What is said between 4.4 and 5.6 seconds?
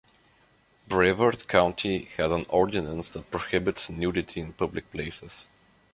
in public places.